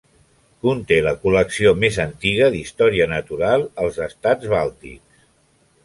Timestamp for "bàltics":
4.57-5.27